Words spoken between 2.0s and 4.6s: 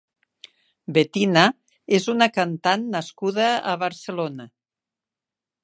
una cantant nascuda a Barcelona.